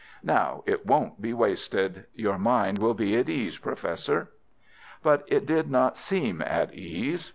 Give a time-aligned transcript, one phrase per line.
[0.23, 2.05] "Now it won't be wasted.
[2.15, 4.31] Your mind will be at ease, Professor."
[5.03, 7.29] But it did not seem at ease.